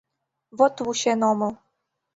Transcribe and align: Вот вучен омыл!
Вот 0.57 0.73
вучен 0.85 1.19
омыл! 1.31 1.53